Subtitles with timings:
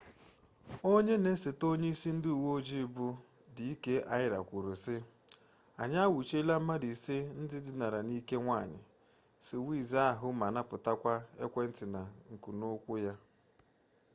[0.93, 3.07] onye na-esote onye isi ndị uweojii bụ
[3.55, 4.95] d k arya kwuru sị
[5.81, 8.79] anyị anwụchiela mmadụ ise ndị dinara n'ike nwanyị
[9.45, 12.01] swiss ahụ ma napụtakwa ekwentị na
[12.33, 13.13] nkunụkwụ ya